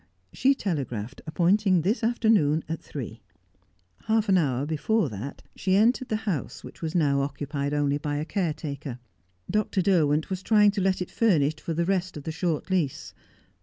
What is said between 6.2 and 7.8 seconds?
house, which was now occupied